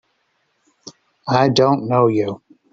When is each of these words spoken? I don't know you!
I 1.27 1.49
don't 1.49 1.87
know 1.87 2.07
you! 2.07 2.41